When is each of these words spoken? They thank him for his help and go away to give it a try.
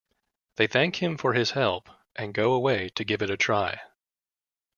They 0.55 0.65
thank 0.65 0.95
him 0.95 1.15
for 1.15 1.33
his 1.33 1.51
help 1.51 1.87
and 2.15 2.33
go 2.33 2.53
away 2.53 2.89
to 2.89 3.03
give 3.03 3.21
it 3.21 3.29
a 3.29 3.37
try. 3.37 3.81